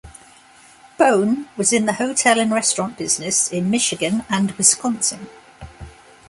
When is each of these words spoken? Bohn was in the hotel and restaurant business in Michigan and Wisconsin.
Bohn 0.97 1.47
was 1.55 1.71
in 1.71 1.85
the 1.85 1.93
hotel 1.93 2.39
and 2.39 2.51
restaurant 2.51 2.97
business 2.97 3.51
in 3.51 3.69
Michigan 3.69 4.25
and 4.31 4.49
Wisconsin. 4.53 5.29